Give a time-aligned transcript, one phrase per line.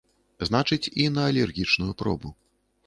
[0.49, 2.29] Значыць, і на алергічную пробу.